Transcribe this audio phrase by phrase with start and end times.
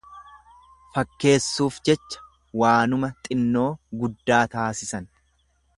[0.95, 2.25] Fakkeessuuf jecha
[2.63, 3.69] waanuma xinnoo
[4.05, 5.11] guddaa taasisan.